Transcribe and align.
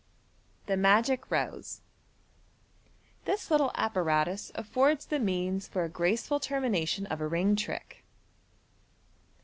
Thb 0.67 0.79
Maoic 0.79 1.19
Rosb.— 1.29 1.81
This 3.25 3.51
little 3.51 3.69
apparatus 3.75 4.51
affords 4.55 5.05
the 5.05 5.19
means 5.19 5.67
for 5.67 5.83
a 5.83 5.89
graceful 5.89 6.39
termination 6.39 7.05
of 7.05 7.21
a 7.21 7.27
ring 7.27 7.55
trick. 7.55 8.03